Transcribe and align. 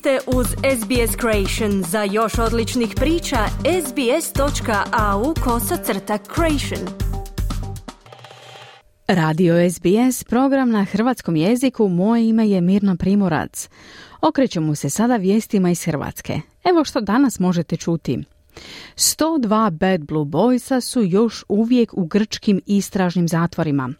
ste 0.00 0.18
uz 0.26 0.46
SBS 0.46 1.16
Creation. 1.20 1.82
Za 1.82 2.02
još 2.02 2.38
odličnih 2.38 2.92
priča, 2.96 3.36
sbs.au 3.86 5.34
kosacrta 5.44 6.18
creation. 6.34 6.88
Radio 9.08 9.70
SBS, 9.70 10.24
program 10.24 10.70
na 10.70 10.84
hrvatskom 10.84 11.36
jeziku, 11.36 11.88
moje 11.88 12.28
ime 12.28 12.48
je 12.48 12.60
Mirna 12.60 12.96
Primorac. 12.96 13.68
Okrećemo 14.20 14.74
se 14.74 14.90
sada 14.90 15.16
vijestima 15.16 15.70
iz 15.70 15.84
Hrvatske. 15.84 16.40
Evo 16.64 16.84
što 16.84 17.00
danas 17.00 17.38
možete 17.38 17.76
čuti. 17.76 18.18
102 18.96 19.70
Bad 19.70 20.04
Blue 20.04 20.24
Boysa 20.24 20.80
su 20.80 21.02
još 21.02 21.44
uvijek 21.48 21.94
u 21.94 22.04
grčkim 22.04 22.60
istražnim 22.66 23.28
zatvorima. 23.28 23.90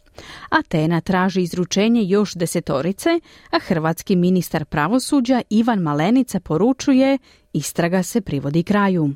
Atena 0.49 1.01
traži 1.01 1.43
izručenje 1.43 2.05
još 2.05 2.35
desetorice, 2.35 3.21
a 3.51 3.59
hrvatski 3.59 4.17
ministar 4.17 4.65
pravosuđa 4.65 5.43
Ivan 5.51 5.79
Malenica 5.79 6.41
poručuje 6.41 7.19
istraga 7.53 8.03
se 8.03 8.21
privodi 8.21 8.63
kraju. 8.63 9.11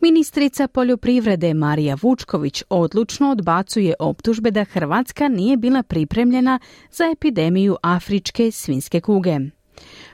Ministrica 0.00 0.68
poljoprivrede 0.68 1.54
Marija 1.54 1.96
Vučković 2.02 2.62
odlučno 2.68 3.30
odbacuje 3.30 3.94
optužbe 3.98 4.50
da 4.50 4.64
Hrvatska 4.64 5.28
nije 5.28 5.56
bila 5.56 5.82
pripremljena 5.82 6.58
za 6.90 7.04
epidemiju 7.12 7.76
afričke 7.82 8.50
svinske 8.50 9.00
kuge. 9.00 9.38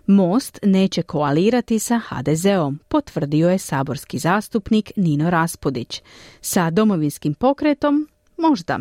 Most 0.06 0.58
neće 0.62 1.02
koalirati 1.02 1.78
sa 1.78 2.00
HDZ-om, 2.08 2.78
potvrdio 2.88 3.50
je 3.50 3.58
saborski 3.58 4.18
zastupnik 4.18 4.92
Nino 4.96 5.30
Raspudić. 5.30 6.02
Sa 6.40 6.70
domovinskim 6.70 7.34
pokretom 7.34 8.08
Možda. 8.36 8.78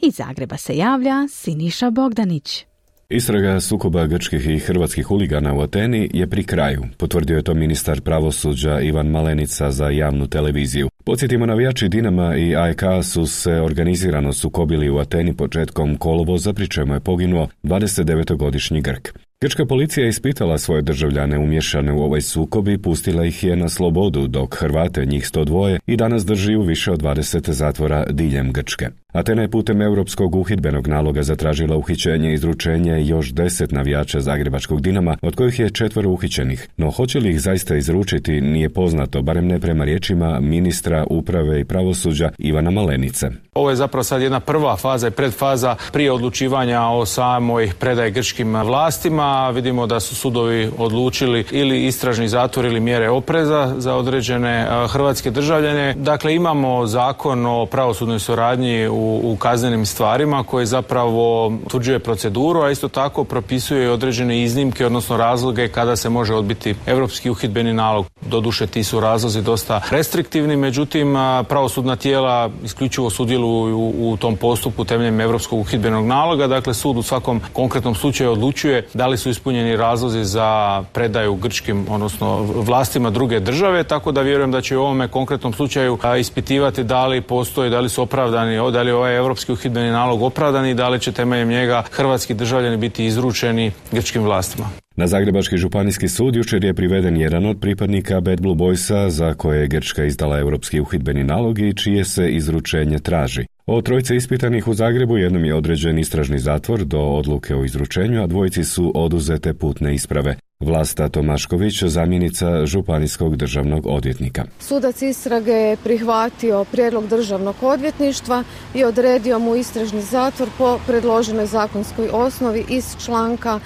Iz 0.00 0.14
Zagreba 0.14 0.56
se 0.56 0.76
javlja 0.76 1.28
Siniša 1.28 1.90
Bogdanić. 1.90 2.64
Istraga 3.08 3.60
sukoba 3.60 4.06
grčkih 4.06 4.46
i 4.46 4.58
hrvatskih 4.58 5.06
huligana 5.06 5.54
u 5.54 5.60
Ateni 5.60 6.10
je 6.12 6.26
pri 6.26 6.44
kraju, 6.44 6.82
potvrdio 6.98 7.36
je 7.36 7.42
to 7.42 7.54
ministar 7.54 8.00
pravosuđa 8.00 8.80
Ivan 8.80 9.06
Malenica 9.06 9.70
za 9.70 9.88
javnu 9.88 10.26
televiziju. 10.26 10.88
Podsjetimo, 11.04 11.46
navijači 11.46 11.88
Dinama 11.88 12.36
i 12.36 12.56
AEK 12.56 12.82
su 13.02 13.26
se 13.26 13.52
organizirano 13.52 14.32
sukobili 14.32 14.90
u 14.90 14.98
Ateni 14.98 15.36
početkom 15.36 15.96
kolovoza, 15.96 16.52
pri 16.52 16.68
čemu 16.68 16.94
je 16.94 17.00
poginuo 17.00 17.48
29-godišnji 17.62 18.80
Grk. 18.80 19.25
Grčka 19.40 19.66
policija 19.66 20.08
ispitala 20.08 20.58
svoje 20.58 20.82
državljane 20.82 21.38
umješane 21.38 21.92
u 21.92 22.02
ovaj 22.02 22.20
sukob 22.20 22.68
i 22.68 22.78
pustila 22.78 23.24
ih 23.24 23.44
je 23.44 23.56
na 23.56 23.68
slobodu, 23.68 24.26
dok 24.26 24.54
Hrvate, 24.54 25.06
njih 25.06 25.24
102, 25.24 25.78
i 25.86 25.96
danas 25.96 26.26
drži 26.26 26.56
u 26.56 26.62
više 26.62 26.92
od 26.92 27.02
20 27.02 27.50
zatvora 27.50 28.04
diljem 28.10 28.52
Grčke. 28.52 28.88
Atena 29.12 29.42
je 29.42 29.50
putem 29.50 29.82
europskog 29.82 30.34
uhidbenog 30.34 30.88
naloga 30.88 31.22
zatražila 31.22 31.76
uhićenje 31.76 32.30
i 32.30 32.34
izručenje 32.34 33.06
još 33.06 33.32
deset 33.32 33.72
navijača 33.72 34.20
Zagrebačkog 34.20 34.80
Dinama, 34.80 35.16
od 35.22 35.34
kojih 35.34 35.58
je 35.60 35.70
četvero 35.70 36.10
uhićenih. 36.10 36.68
No 36.76 36.90
hoće 36.90 37.18
li 37.18 37.30
ih 37.30 37.40
zaista 37.40 37.76
izručiti 37.76 38.40
nije 38.40 38.68
poznato, 38.68 39.22
barem 39.22 39.46
ne 39.46 39.60
prema 39.60 39.84
riječima 39.84 40.40
ministra 40.40 41.06
uprave 41.10 41.60
i 41.60 41.64
pravosuđa 41.64 42.30
Ivana 42.38 42.70
Malenice. 42.70 43.30
Ovo 43.54 43.70
je 43.70 43.76
zapravo 43.76 44.04
sad 44.04 44.22
jedna 44.22 44.40
prva 44.40 44.76
faza 44.76 45.08
i 45.08 45.10
predfaza 45.10 45.76
prije 45.92 46.12
odlučivanja 46.12 46.82
o 46.82 47.06
samoj 47.06 47.70
predaji 47.80 48.10
grčkim 48.10 48.56
vlastima. 48.56 49.25
Vidimo 49.52 49.86
da 49.86 50.00
su 50.00 50.14
sudovi 50.14 50.70
odlučili 50.78 51.44
ili 51.50 51.86
istražni 51.86 52.28
zatvor 52.28 52.64
ili 52.64 52.80
mjere 52.80 53.10
opreza 53.10 53.74
za 53.78 53.94
određene 53.94 54.68
hrvatske 54.88 55.30
državljane. 55.30 55.94
Dakle, 55.94 56.34
imamo 56.34 56.86
zakon 56.86 57.46
o 57.46 57.66
pravosudnoj 57.66 58.18
suradnji 58.18 58.88
u 58.88 59.06
u, 59.22 59.36
kaznenim 59.36 59.86
stvarima 59.86 60.44
koji 60.44 60.66
zapravo 60.66 61.46
utvrđuje 61.46 61.98
proceduru, 61.98 62.60
a 62.60 62.70
isto 62.70 62.88
tako 62.88 63.24
propisuje 63.24 63.90
određene 63.90 64.42
iznimke, 64.42 64.86
odnosno 64.86 65.16
razloge 65.16 65.68
kada 65.68 65.96
se 65.96 66.08
može 66.08 66.34
odbiti 66.34 66.74
europski 66.86 67.30
uhidbeni 67.30 67.72
nalog. 67.72 68.06
Doduše 68.20 68.66
ti 68.66 68.84
su 68.84 69.00
razlozi 69.00 69.42
dosta 69.42 69.80
restriktivni, 69.90 70.56
međutim 70.56 71.14
pravosudna 71.48 71.96
tijela 71.96 72.50
isključivo 72.64 73.10
sudjeluju 73.10 73.78
u, 73.78 74.12
u 74.12 74.16
tom 74.16 74.36
postupku 74.36 74.84
temeljem 74.84 75.20
europskog 75.20 75.60
uhidbenog 75.60 76.06
naloga, 76.06 76.46
dakle 76.46 76.74
sud 76.74 76.96
u 76.96 77.02
svakom 77.02 77.40
konkretnom 77.52 77.94
slučaju 77.94 78.32
odlučuje 78.32 78.88
da 78.94 79.06
li 79.06 79.15
su 79.16 79.30
ispunjeni 79.30 79.76
razlozi 79.76 80.24
za 80.24 80.82
predaju 80.92 81.34
grčkim, 81.34 81.86
odnosno 81.90 82.42
vlastima 82.42 83.10
druge 83.10 83.40
države, 83.40 83.84
tako 83.84 84.12
da 84.12 84.20
vjerujem 84.20 84.52
da 84.52 84.60
će 84.60 84.76
u 84.76 84.82
ovome 84.82 85.08
konkretnom 85.08 85.52
slučaju 85.52 85.98
ispitivati 86.18 86.84
da 86.84 87.06
li 87.06 87.20
postoji, 87.20 87.70
da 87.70 87.80
li 87.80 87.88
su 87.88 88.02
opravdani, 88.02 88.72
da 88.72 88.82
li 88.82 88.92
ovaj 88.92 89.16
europski 89.16 89.52
uhidbeni 89.52 89.90
nalog 89.90 90.22
opravdan 90.22 90.66
i 90.66 90.74
da 90.74 90.88
li 90.88 91.00
će 91.00 91.12
temeljem 91.12 91.48
njega 91.48 91.82
hrvatski 91.90 92.34
državljani 92.34 92.76
biti 92.76 93.04
izručeni 93.06 93.72
grčkim 93.92 94.22
vlastima. 94.22 94.85
Na 94.96 95.06
Zagrebački 95.06 95.56
županijski 95.56 96.08
sud 96.08 96.36
jučer 96.36 96.64
je 96.64 96.74
priveden 96.74 97.16
jedan 97.16 97.46
od 97.46 97.60
pripadnika 97.60 98.20
Bad 98.20 98.40
Blue 98.40 98.54
Boysa 98.54 99.08
za 99.08 99.34
koje 99.34 99.60
je 99.60 99.68
Grčka 99.68 100.04
izdala 100.04 100.38
europski 100.38 100.80
uhidbeni 100.80 101.24
nalog 101.24 101.58
i 101.58 101.76
čije 101.76 102.04
se 102.04 102.30
izručenje 102.30 102.98
traži. 102.98 103.44
O 103.66 103.82
trojce 103.82 104.16
ispitanih 104.16 104.68
u 104.68 104.74
Zagrebu 104.74 105.16
jednom 105.16 105.44
je 105.44 105.54
određen 105.54 105.98
istražni 105.98 106.38
zatvor 106.38 106.84
do 106.84 106.98
odluke 106.98 107.54
o 107.54 107.64
izručenju, 107.64 108.22
a 108.22 108.26
dvojici 108.26 108.64
su 108.64 108.92
oduzete 108.94 109.54
putne 109.54 109.94
isprave. 109.94 110.36
Vlasta 110.60 111.08
Tomašković, 111.08 111.82
zamjenica 111.82 112.66
Županijskog 112.66 113.36
državnog 113.36 113.86
odvjetnika. 113.86 114.44
Sudac 114.60 115.02
istrage 115.02 115.52
je 115.52 115.76
prihvatio 115.76 116.64
prijedlog 116.64 117.08
državnog 117.08 117.56
odvjetništva 117.62 118.44
i 118.74 118.84
odredio 118.84 119.38
mu 119.38 119.56
istražni 119.56 120.02
zatvor 120.02 120.48
po 120.58 120.78
predloženoj 120.86 121.46
zakonskoj 121.46 122.08
osnovi 122.12 122.64
iz 122.68 122.96
članka 123.04 123.60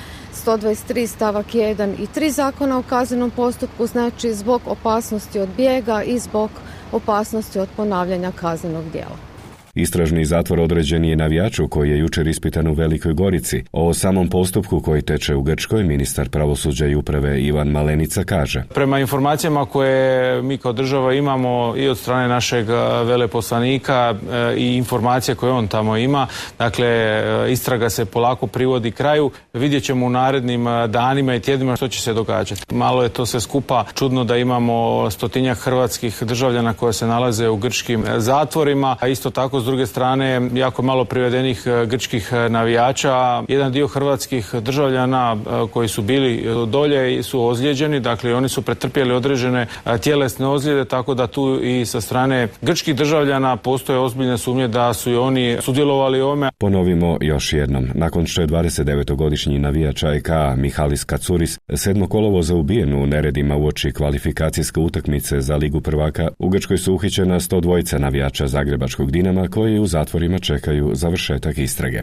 123 0.46 1.06
stavak 1.06 1.46
1 1.46 1.94
i 2.02 2.06
3 2.06 2.30
zakona 2.30 2.78
o 2.78 2.82
kaznenom 2.82 3.30
postupku, 3.30 3.86
znači 3.86 4.34
zbog 4.34 4.62
opasnosti 4.66 5.38
od 5.38 5.48
bijega 5.56 6.02
i 6.02 6.18
zbog 6.18 6.50
opasnosti 6.92 7.58
od 7.58 7.68
ponavljanja 7.76 8.32
kaznenog 8.32 8.84
djela. 8.92 9.29
Istražni 9.74 10.24
zatvor 10.24 10.60
određen 10.60 11.04
je 11.04 11.16
navijaču 11.16 11.68
koji 11.68 11.90
je 11.90 11.98
jučer 11.98 12.26
ispitan 12.26 12.66
u 12.66 12.72
Velikoj 12.72 13.12
Gorici. 13.12 13.64
O 13.72 13.94
samom 13.94 14.28
postupku 14.28 14.80
koji 14.80 15.02
teče 15.02 15.34
u 15.34 15.42
Grčkoj 15.42 15.82
ministar 15.82 16.28
pravosuđa 16.28 16.86
i 16.86 16.94
uprave 16.94 17.40
Ivan 17.40 17.68
Malenica 17.68 18.24
kaže. 18.24 18.64
Prema 18.74 18.98
informacijama 18.98 19.64
koje 19.64 20.42
mi 20.42 20.58
kao 20.58 20.72
država 20.72 21.14
imamo 21.14 21.74
i 21.76 21.88
od 21.88 21.98
strane 21.98 22.28
našeg 22.28 22.70
e, 22.70 22.72
veleposlanika 23.04 24.14
e, 24.32 24.54
i 24.56 24.76
informacije 24.76 25.34
koje 25.34 25.52
on 25.52 25.68
tamo 25.68 25.96
ima, 25.96 26.26
dakle 26.58 26.86
e, 26.86 27.46
istraga 27.52 27.90
se 27.90 28.04
polako 28.04 28.46
privodi 28.46 28.90
kraju. 28.90 29.30
Vidjet 29.52 29.84
ćemo 29.84 30.06
u 30.06 30.10
narednim 30.10 30.64
danima 30.88 31.34
i 31.34 31.40
tjednima 31.40 31.76
što 31.76 31.88
će 31.88 32.00
se 32.00 32.14
događati. 32.14 32.74
Malo 32.74 33.02
je 33.02 33.08
to 33.08 33.26
sve 33.26 33.40
skupa 33.40 33.84
čudno 33.94 34.24
da 34.24 34.36
imamo 34.36 35.10
stotinjak 35.10 35.58
hrvatskih 35.58 36.22
državljana 36.22 36.72
koje 36.72 36.92
se 36.92 37.06
nalaze 37.06 37.48
u 37.48 37.56
grčkim 37.56 38.04
zatvorima, 38.16 38.96
a 39.00 39.08
isto 39.08 39.30
tako 39.30 39.59
s 39.60 39.64
druge 39.64 39.86
strane 39.86 40.50
jako 40.54 40.82
malo 40.82 41.04
privedenih 41.04 41.62
e, 41.66 41.86
grčkih 41.86 42.32
e, 42.32 42.48
navijača. 42.48 43.42
Jedan 43.48 43.72
dio 43.72 43.86
hrvatskih 43.86 44.54
državljana 44.54 45.36
e, 45.36 45.66
koji 45.72 45.88
su 45.88 46.02
bili 46.02 46.44
dolje 46.66 47.22
su 47.22 47.44
ozlijeđeni, 47.44 48.00
dakle 48.00 48.34
oni 48.34 48.48
su 48.48 48.62
pretrpjeli 48.62 49.12
određene 49.12 49.66
tjelesne 50.02 50.46
ozljede, 50.46 50.84
tako 50.84 51.14
da 51.14 51.26
tu 51.26 51.60
i 51.62 51.86
sa 51.86 52.00
strane 52.00 52.48
grčkih 52.62 52.96
državljana 52.96 53.56
postoje 53.56 53.98
ozbiljne 53.98 54.38
sumnje 54.38 54.68
da 54.68 54.94
su 54.94 55.10
i 55.10 55.16
oni 55.16 55.56
sudjelovali 55.60 56.22
u 56.22 56.24
ovome. 56.24 56.50
Ponovimo 56.58 57.18
još 57.20 57.52
jednom. 57.52 57.88
Nakon 57.94 58.26
što 58.26 58.40
je 58.40 58.48
29-godišnji 58.48 59.58
navijač 59.58 60.02
AEK 60.02 60.28
Mihalis 60.56 61.04
Kacuris 61.04 61.58
7. 61.68 62.08
kolovoza 62.08 62.54
ubijen 62.54 62.94
u 62.94 63.06
neredima 63.06 63.56
uoči 63.56 63.92
kvalifikacijske 63.92 64.80
utakmice 64.80 65.40
za 65.40 65.56
Ligu 65.56 65.80
prvaka, 65.80 66.28
u 66.38 66.48
Grčkoj 66.48 66.78
su 66.78 66.94
uhićena 66.94 67.40
102 67.40 67.98
navijača 67.98 68.46
Zagrebačkog 68.46 69.10
Dinama 69.10 69.48
koji 69.50 69.78
u 69.78 69.86
zatvorima 69.86 70.38
čekaju 70.38 70.90
završetak 70.94 71.58
istrage. 71.58 72.02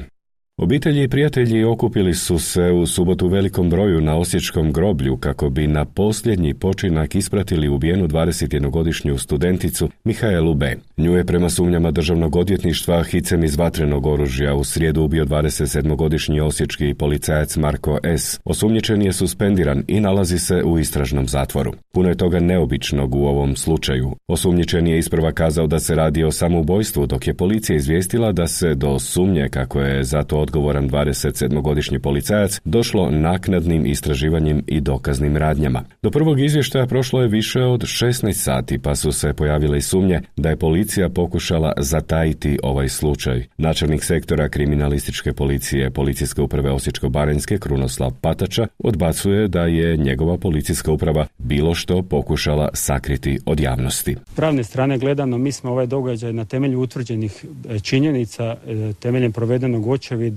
Obitelji 0.61 1.03
i 1.03 1.07
prijatelji 1.07 1.63
okupili 1.63 2.13
su 2.13 2.39
se 2.39 2.71
u 2.71 2.87
subotu 2.87 3.27
velikom 3.27 3.69
broju 3.69 4.01
na 4.01 4.17
Osječkom 4.17 4.71
groblju 4.71 5.17
kako 5.17 5.49
bi 5.49 5.67
na 5.67 5.85
posljednji 5.85 6.53
počinak 6.53 7.15
ispratili 7.15 7.69
ubijenu 7.69 8.07
21-godišnju 8.07 9.17
studenticu 9.17 9.89
Mihaelu 10.03 10.53
B. 10.53 10.75
Nju 10.97 11.15
je 11.15 11.25
prema 11.25 11.49
sumnjama 11.49 11.91
državnog 11.91 12.35
odvjetništva 12.35 13.03
hicem 13.03 13.43
iz 13.43 13.55
vatrenog 13.55 14.05
oružja 14.05 14.55
u 14.55 14.63
srijedu 14.63 15.03
ubio 15.03 15.25
27-godišnji 15.25 16.41
osječki 16.41 16.93
policajac 16.93 17.57
Marko 17.57 17.99
S. 18.03 18.39
Osumnjičen 18.43 19.01
je 19.01 19.13
suspendiran 19.13 19.83
i 19.87 19.99
nalazi 19.99 20.39
se 20.39 20.63
u 20.63 20.79
istražnom 20.79 21.27
zatvoru. 21.27 21.73
Puno 21.93 22.09
je 22.09 22.17
toga 22.17 22.39
neobičnog 22.39 23.15
u 23.15 23.25
ovom 23.25 23.55
slučaju. 23.55 24.15
Osumnjičen 24.27 24.87
je 24.87 24.97
isprva 24.97 25.31
kazao 25.31 25.67
da 25.67 25.79
se 25.79 25.95
radi 25.95 26.23
o 26.23 26.31
samoubojstvu, 26.31 27.05
dok 27.05 27.27
je 27.27 27.33
policija 27.33 27.75
izvijestila 27.75 28.31
da 28.31 28.47
se 28.47 28.75
do 28.75 28.99
sumnje 28.99 29.49
kako 29.49 29.81
je 29.81 30.03
zato 30.03 30.46
odgovoran 30.47 30.89
27-godišnji 30.89 31.99
policajac, 31.99 32.59
došlo 32.65 33.11
naknadnim 33.11 33.85
istraživanjem 33.85 34.63
i 34.67 34.81
dokaznim 34.81 35.37
radnjama. 35.37 35.83
Do 36.03 36.11
prvog 36.11 36.39
izvještaja 36.39 36.85
prošlo 36.85 37.21
je 37.21 37.27
više 37.27 37.61
od 37.61 37.81
16 37.81 38.33
sati, 38.33 38.79
pa 38.79 38.95
su 38.95 39.11
se 39.11 39.33
pojavile 39.33 39.77
i 39.77 39.81
sumnje 39.81 40.21
da 40.37 40.49
je 40.49 40.55
policija 40.55 41.09
pokušala 41.09 41.73
zatajiti 41.77 42.59
ovaj 42.63 42.89
slučaj. 42.89 43.45
Načelnik 43.57 44.03
sektora 44.03 44.49
kriminalističke 44.49 45.33
policije 45.33 45.91
Policijske 45.91 46.41
uprave 46.41 46.71
Osječko-Baranjske 46.71 47.59
Krunoslav 47.59 48.11
Patača 48.21 48.67
odbacuje 48.79 49.47
da 49.47 49.61
je 49.61 49.97
njegova 49.97 50.37
policijska 50.37 50.91
uprava 50.91 51.27
bilo 51.37 51.75
što 51.75 52.01
pokušala 52.01 52.69
sakriti 52.73 53.39
od 53.45 53.59
javnosti. 53.59 54.15
Pravne 54.35 54.63
strane 54.63 54.97
gledano 54.97 55.37
mi 55.37 55.51
smo 55.51 55.71
ovaj 55.71 55.87
događaj 55.87 56.33
na 56.33 56.45
temelju 56.45 56.79
utvrđenih 56.79 57.45
e, 57.69 57.79
činjenica, 57.79 58.43
e, 58.43 58.93
temeljem 58.99 59.31
provedenog 59.31 59.87
očevida, 59.87 60.36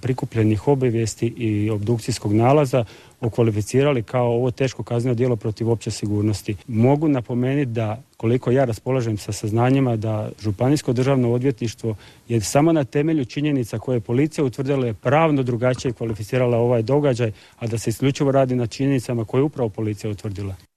prikupljenih 0.00 0.68
obavijesti 0.68 1.26
i 1.26 1.70
obdukcijskog 1.70 2.32
nalaza 2.32 2.84
okvalificirali 3.20 4.02
kao 4.02 4.26
ovo 4.26 4.50
teško 4.50 4.82
kazneno 4.82 5.14
djelo 5.14 5.36
protiv 5.36 5.70
opće 5.70 5.90
sigurnosti. 5.90 6.56
Mogu 6.66 7.08
napomenuti 7.08 7.70
da 7.70 8.02
koliko 8.16 8.50
ja 8.50 8.64
raspolažem 8.64 9.18
sa 9.18 9.32
saznanjima 9.32 9.96
da 9.96 10.30
Županijsko 10.40 10.92
državno 10.92 11.32
odvjetništvo 11.32 11.96
je 12.28 12.40
samo 12.40 12.72
na 12.72 12.84
temelju 12.84 13.24
činjenica 13.24 13.78
koje 13.78 13.96
je 13.96 14.00
policija 14.00 14.44
utvrdila 14.44 14.86
je 14.86 14.94
pravno 14.94 15.42
drugačije 15.42 15.92
kvalificirala 15.92 16.58
ovaj 16.58 16.82
događaj, 16.82 17.32
a 17.58 17.66
da 17.66 17.78
se 17.78 17.90
isključivo 17.90 18.32
radi 18.32 18.54
na 18.54 18.66
činjenicama 18.66 19.24
koje 19.24 19.40
je 19.40 19.44
upravo 19.44 19.68
policija 19.68 20.10
utvrdila. 20.10 20.67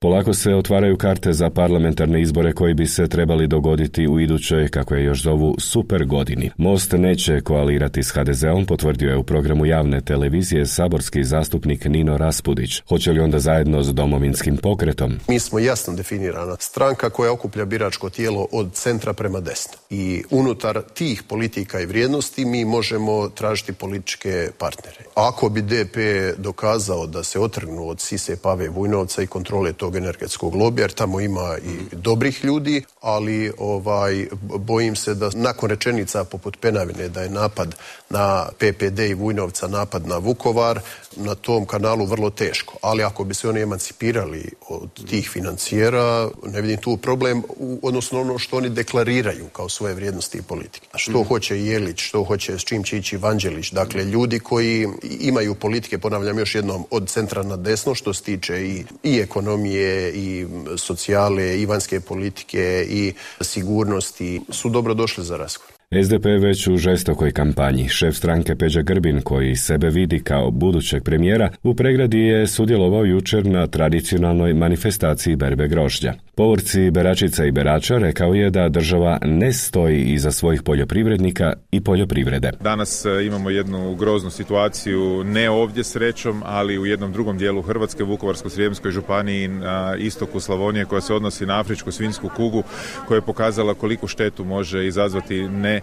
Polako 0.00 0.34
se 0.34 0.54
otvaraju 0.54 0.96
karte 0.96 1.32
za 1.32 1.50
parlamentarne 1.50 2.22
izbore 2.22 2.52
koji 2.52 2.74
bi 2.74 2.86
se 2.86 3.08
trebali 3.08 3.46
dogoditi 3.46 4.08
u 4.08 4.20
idućoj, 4.20 4.68
kako 4.68 4.94
je 4.94 5.04
još 5.04 5.22
zovu, 5.22 5.56
super 5.58 6.04
godini. 6.04 6.50
Most 6.56 6.92
neće 6.92 7.40
koalirati 7.40 8.02
s 8.02 8.10
HDZ-om, 8.10 8.66
potvrdio 8.66 9.10
je 9.10 9.16
u 9.16 9.22
programu 9.22 9.66
javne 9.66 10.00
televizije 10.00 10.66
saborski 10.66 11.24
zastupnik 11.24 11.84
Nino 11.84 12.16
Raspudić. 12.16 12.82
Hoće 12.88 13.12
li 13.12 13.20
onda 13.20 13.38
zajedno 13.38 13.82
s 13.82 13.94
domovinskim 13.94 14.56
pokretom? 14.56 15.18
Mi 15.28 15.38
smo 15.38 15.58
jasno 15.58 15.94
definirana 15.94 16.56
stranka 16.60 17.10
koja 17.10 17.32
okuplja 17.32 17.64
biračko 17.64 18.10
tijelo 18.10 18.46
od 18.52 18.72
centra 18.72 19.12
prema 19.12 19.40
desno. 19.40 19.72
I 19.90 20.22
unutar 20.30 20.82
tih 20.94 21.22
politika 21.22 21.80
i 21.80 21.86
vrijednosti 21.86 22.44
mi 22.44 22.64
možemo 22.64 23.28
tražiti 23.28 23.72
političke 23.72 24.48
partnere. 24.58 25.04
Ako 25.14 25.48
bi 25.48 25.62
DP 25.62 25.96
dokazao 26.38 27.06
da 27.06 27.24
se 27.24 27.40
otrgnu 27.40 27.88
od 27.88 28.00
Sise 28.00 28.36
Pave 28.42 28.68
Vujnovca 28.68 29.22
i 29.22 29.26
kontrole 29.26 29.72
tog 29.72 29.85
energetskog 29.94 30.54
lobija 30.54 30.84
jer 30.84 30.92
tamo 30.92 31.20
ima 31.20 31.56
i 31.58 31.96
dobrih 31.96 32.44
ljudi, 32.44 32.82
ali 33.06 33.52
ovaj 33.58 34.26
bojim 34.40 34.96
se 34.96 35.14
da 35.14 35.30
nakon 35.34 35.70
rečenica 35.70 36.24
poput 36.24 36.56
Penavine 36.60 37.08
da 37.08 37.22
je 37.22 37.30
napad 37.30 37.74
na 38.10 38.46
PPD 38.58 38.98
i 38.98 39.14
Vujnovca 39.14 39.68
napad 39.68 40.06
na 40.06 40.18
Vukovar, 40.18 40.80
na 41.16 41.34
tom 41.34 41.66
kanalu 41.66 42.04
vrlo 42.06 42.30
teško. 42.30 42.76
Ali 42.82 43.02
ako 43.02 43.24
bi 43.24 43.34
se 43.34 43.48
oni 43.48 43.60
emancipirali 43.60 44.50
od 44.68 45.08
tih 45.10 45.30
financijera, 45.30 46.28
ne 46.46 46.60
vidim 46.60 46.80
tu 46.80 46.96
problem, 46.96 47.42
u, 47.48 47.78
odnosno 47.82 48.20
ono 48.20 48.38
što 48.38 48.56
oni 48.56 48.68
deklariraju 48.68 49.48
kao 49.52 49.68
svoje 49.68 49.94
vrijednosti 49.94 50.38
i 50.38 50.42
politike. 50.42 50.88
A 50.92 50.98
što 50.98 51.20
mm. 51.20 51.24
hoće 51.24 51.60
Jelić, 51.64 52.00
što 52.00 52.24
hoće 52.24 52.58
s 52.58 52.64
čim 52.64 52.84
će 52.84 52.98
ići 52.98 53.16
Vanđelić, 53.16 53.70
dakle 53.72 54.04
ljudi 54.04 54.38
koji 54.38 54.88
imaju 55.20 55.54
politike, 55.54 55.98
ponavljam 55.98 56.38
još 56.38 56.54
jednom, 56.54 56.84
od 56.90 57.08
centra 57.08 57.42
na 57.42 57.56
desno, 57.56 57.94
što 57.94 58.14
se 58.14 58.22
tiče 58.22 58.66
i, 58.66 58.84
i 59.02 59.18
ekonomije, 59.18 60.12
i 60.12 60.46
socijale, 60.76 61.60
i 61.60 61.66
vanjske 61.66 62.00
politike, 62.00 62.86
i 62.88 62.95
sigurnosti, 63.40 64.40
su 64.50 64.68
dobro 64.68 64.94
došli 64.94 65.24
za 65.24 65.36
razgovor. 65.36 65.75
SDP 66.04 66.24
već 66.24 66.68
u 66.68 66.76
žestokoj 66.76 67.30
kampanji. 67.30 67.88
Šef 67.88 68.14
stranke 68.14 68.54
Peđa 68.54 68.82
Grbin, 68.82 69.20
koji 69.20 69.56
sebe 69.56 69.90
vidi 69.90 70.20
kao 70.20 70.50
budućeg 70.50 71.02
premijera, 71.02 71.50
u 71.62 71.74
pregradi 71.74 72.18
je 72.18 72.46
sudjelovao 72.46 73.04
jučer 73.04 73.46
na 73.46 73.66
tradicionalnoj 73.66 74.54
manifestaciji 74.54 75.36
berbe 75.36 75.68
grožđa. 75.68 76.12
Povrci 76.34 76.90
beračica 76.90 77.44
i 77.44 77.50
berača 77.50 77.98
rekao 77.98 78.34
je 78.34 78.50
da 78.50 78.68
država 78.68 79.18
ne 79.24 79.52
stoji 79.52 80.02
iza 80.02 80.32
svojih 80.32 80.62
poljoprivrednika 80.62 81.52
i 81.70 81.80
poljoprivrede. 81.80 82.50
Danas 82.60 83.04
e, 83.04 83.26
imamo 83.26 83.50
jednu 83.50 83.94
groznu 83.94 84.30
situaciju, 84.30 85.24
ne 85.24 85.50
ovdje 85.50 85.84
srećom, 85.84 86.42
ali 86.44 86.78
u 86.78 86.86
jednom 86.86 87.12
drugom 87.12 87.38
dijelu 87.38 87.62
Hrvatske, 87.62 88.04
Vukovarsko-Srijemskoj 88.04 88.90
županiji 88.90 89.48
na 89.48 89.96
istoku 89.98 90.40
Slavonije 90.40 90.84
koja 90.84 91.00
se 91.00 91.14
odnosi 91.14 91.46
na 91.46 91.60
afričku 91.60 91.92
svinsku 91.92 92.30
kugu 92.36 92.62
koja 93.08 93.16
je 93.16 93.22
pokazala 93.22 93.74
koliku 93.74 94.06
štetu 94.06 94.44
može 94.44 94.86
izazvati 94.86 95.42
ne 95.42 95.80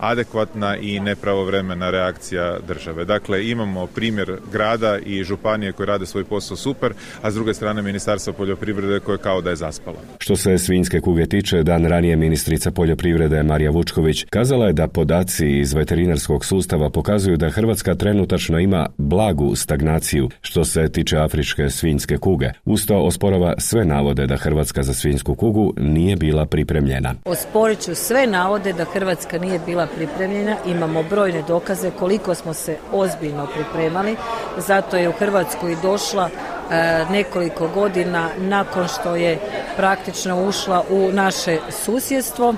adekvatna 0.00 0.76
i 0.76 1.00
nepravovremena 1.00 1.90
reakcija 1.90 2.58
države. 2.68 3.04
Dakle, 3.04 3.48
imamo 3.48 3.86
primjer 3.86 4.36
grada 4.52 4.98
i 4.98 5.24
županije 5.24 5.72
koje 5.72 5.86
rade 5.86 6.06
svoj 6.06 6.24
posao 6.24 6.56
super, 6.56 6.92
a 7.22 7.30
s 7.30 7.34
druge 7.34 7.54
strane 7.54 7.82
Ministarstvo 7.82 8.32
poljoprivrede 8.32 9.00
koje 9.00 9.18
kao 9.18 9.40
da 9.40 9.50
je 9.50 9.56
zaspalo. 9.56 9.96
Što 10.18 10.36
se 10.36 10.58
svinjske 10.58 11.00
kuge 11.00 11.26
tiče, 11.26 11.62
dan 11.62 11.84
ranije 11.84 12.16
ministrica 12.16 12.70
poljoprivrede 12.70 13.42
Marija 13.42 13.70
Vučković 13.70 14.24
kazala 14.30 14.66
je 14.66 14.72
da 14.72 14.88
podaci 14.88 15.58
iz 15.58 15.74
veterinarskog 15.74 16.44
sustava 16.44 16.90
pokazuju 16.90 17.36
da 17.36 17.50
Hrvatska 17.50 17.94
trenutačno 17.94 18.58
ima 18.58 18.86
blagu 18.98 19.56
stagnaciju 19.56 20.28
što 20.40 20.64
se 20.64 20.88
tiče 20.88 21.16
afričke 21.18 21.70
svinjske 21.70 22.16
kuge. 22.16 22.50
Usto 22.64 22.96
osporava 22.96 23.54
sve 23.58 23.84
navode 23.84 24.26
da 24.26 24.36
Hrvatska 24.36 24.82
za 24.82 24.94
svinjsku 24.94 25.34
kugu 25.34 25.74
nije 25.76 26.16
bila 26.16 26.46
pripremljena. 26.46 27.14
Osporit 27.24 27.80
ću 27.80 27.94
sve 27.94 28.26
navode 28.26 28.72
da 28.72 28.84
Hrvatska 28.84 29.38
nije 29.38 29.60
bila 29.66 29.86
pripremljena. 29.96 30.56
Imamo 30.66 31.02
brojne 31.02 31.42
dokaze 31.42 31.90
koliko 31.98 32.34
smo 32.34 32.54
se 32.54 32.76
ozbiljno 32.92 33.46
pripremali. 33.46 34.16
Zato 34.56 34.96
je 34.96 35.08
u 35.08 35.12
Hrvatsku 35.12 35.68
i 35.68 35.76
došla 35.82 36.28
e, 36.28 37.04
nekoliko 37.10 37.68
godina 37.68 38.28
nakon 38.38 38.88
što 38.88 39.16
je 39.16 39.38
praktično 39.76 40.44
ušla 40.48 40.84
u 40.90 41.10
naše 41.12 41.58
susjedstvo. 41.70 42.54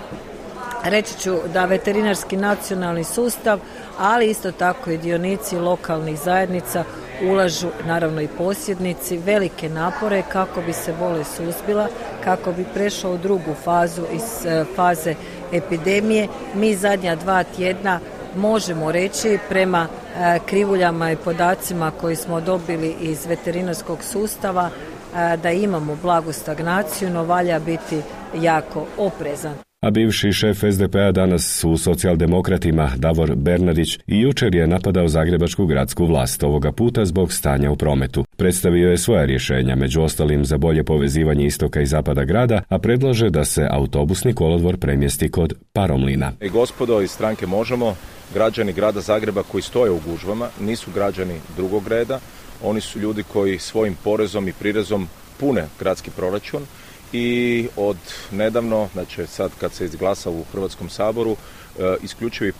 Reći 0.85 1.19
ću 1.19 1.37
da 1.53 1.65
veterinarski 1.65 2.37
nacionalni 2.37 3.05
sustav, 3.05 3.59
ali 3.99 4.31
isto 4.31 4.53
tako 4.53 4.91
i 4.91 4.99
dionici 4.99 5.57
lokalnih 5.57 6.19
zajednica 6.21 6.85
ulažu 7.31 7.69
naravno 7.87 8.21
i 8.21 8.29
posjednici 8.39 9.19
velike 9.19 9.69
napore 9.69 10.23
kako 10.33 10.61
bi 10.63 10.73
se 10.73 10.93
bolest 10.99 11.37
suzbila, 11.37 11.89
kako 12.25 12.53
bi 12.53 12.65
prešao 12.75 13.13
u 13.13 13.19
drugu 13.19 13.55
fazu 13.65 14.03
iz 14.13 14.47
e, 14.47 14.65
faze 14.77 15.15
epidemije. 15.53 16.29
Mi 16.55 16.75
zadnja 16.75 17.17
dva 17.17 17.45
tjedna 17.45 18.01
možemo 18.37 18.93
reći 18.93 19.39
prema 19.49 19.87
e, 19.87 20.39
krivuljama 20.47 21.11
i 21.11 21.17
podacima 21.17 21.93
koji 22.01 22.17
smo 22.17 22.41
dobili 22.41 22.97
iz 23.01 23.27
veterinarskog 23.27 23.99
sustava 24.03 24.71
e, 24.71 25.37
da 25.37 25.51
imamo 25.51 25.97
blagu 26.03 26.33
stagnaciju, 26.33 27.11
no 27.11 27.25
valja 27.25 27.59
biti 27.59 28.03
jako 28.35 28.87
oprezan 28.99 29.55
a 29.83 29.91
bivši 29.91 30.33
šef 30.33 30.65
SDP-a 30.73 31.13
danas 31.13 31.59
su 31.61 31.77
socijaldemokratima 31.77 32.91
Davor 32.97 33.35
Bernardić 33.35 33.99
i 34.07 34.21
jučer 34.21 34.55
je 34.55 34.67
napadao 34.67 35.09
zagrebačku 35.09 35.67
gradsku 35.67 36.07
vlast, 36.07 36.43
ovoga 36.43 36.73
puta 36.73 37.05
zbog 37.05 37.33
stanja 37.33 37.71
u 37.71 37.77
prometu. 37.77 38.25
Predstavio 38.37 38.91
je 38.91 38.99
svoja 38.99 39.25
rješenja, 39.25 39.77
među 39.77 40.03
ostalim 40.03 40.45
za 40.45 40.59
bolje 40.59 40.85
povezivanje 40.85 41.47
istoka 41.47 41.81
i 41.81 41.87
zapada 41.87 42.25
grada, 42.25 42.63
a 42.69 42.79
predlaže 42.79 43.31
da 43.31 43.45
se 43.45 43.69
autobusni 43.71 44.35
kolodvor 44.35 44.77
premjesti 44.77 45.31
kod 45.31 45.55
Paromlina. 45.73 46.33
I 46.41 46.49
gospodo 46.49 47.01
iz 47.01 47.11
stranke 47.11 47.47
Možemo, 47.47 47.97
građani 48.35 48.73
grada 48.73 49.01
Zagreba 49.01 49.43
koji 49.43 49.63
stoje 49.63 49.91
u 49.91 50.01
gužvama 50.07 50.49
nisu 50.61 50.91
građani 50.95 51.35
drugog 51.57 51.89
reda, 51.89 52.21
oni 52.65 52.81
su 52.81 52.99
ljudi 52.99 53.23
koji 53.23 53.59
svojim 53.59 53.97
porezom 54.05 54.49
i 54.49 54.53
prirezom 54.53 55.09
pune 55.41 55.65
gradski 55.79 56.11
proračun 56.11 56.63
i 57.13 57.69
od 57.77 57.97
nedavno, 58.31 58.89
znači 58.93 59.27
sad 59.27 59.51
kad 59.61 59.73
se 59.73 59.85
izglasa 59.85 60.31
u 60.31 60.45
Hrvatskom 60.53 60.89
saboru, 60.89 61.37
e, 61.79 61.97
isključivi 62.03 62.53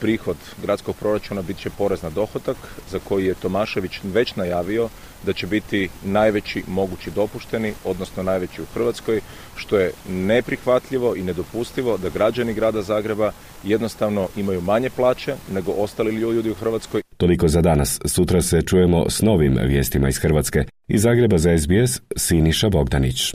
prihod 0.00 0.36
gradskog 0.62 0.96
proračuna 0.96 1.42
bit 1.42 1.58
će 1.58 1.70
porez 1.70 2.02
na 2.02 2.10
dohodak 2.10 2.56
za 2.90 2.98
koji 2.98 3.26
je 3.26 3.34
Tomašević 3.34 4.00
već 4.04 4.36
najavio 4.36 4.88
da 5.26 5.32
će 5.32 5.46
biti 5.46 5.88
najveći 6.04 6.62
mogući 6.68 7.10
dopušteni, 7.10 7.72
odnosno 7.84 8.22
najveći 8.22 8.62
u 8.62 8.66
Hrvatskoj, 8.74 9.20
što 9.56 9.78
je 9.78 9.92
neprihvatljivo 10.08 11.16
i 11.16 11.22
nedopustivo 11.22 11.96
da 11.96 12.08
građani 12.08 12.54
grada 12.54 12.82
Zagreba 12.82 13.32
jednostavno 13.64 14.28
imaju 14.36 14.60
manje 14.60 14.90
plaće 14.90 15.34
nego 15.52 15.72
ostali 15.72 16.14
ljudi 16.14 16.50
u 16.50 16.54
Hrvatskoj. 16.54 17.02
Toliko 17.16 17.48
za 17.48 17.60
danas. 17.60 18.00
Sutra 18.04 18.42
se 18.42 18.62
čujemo 18.62 19.10
s 19.10 19.22
novim 19.22 19.58
vijestima 19.64 20.08
iz 20.08 20.18
Hrvatske. 20.18 20.64
Iz 20.88 21.02
Zagreba 21.02 21.38
za 21.38 21.58
SBS, 21.58 22.00
Siniša 22.16 22.68
Bogdanić. 22.68 23.34